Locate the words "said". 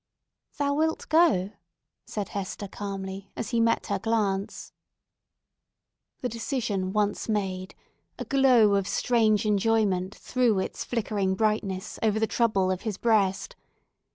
2.07-2.29